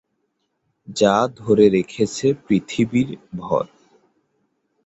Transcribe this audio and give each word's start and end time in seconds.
যা 0.97 1.15
ধরে 1.37 1.65
রেখেছে 1.69 2.27
পৃথিবীর 2.45 3.09
ভর। 3.37 3.65